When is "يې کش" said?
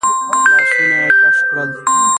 1.03-1.37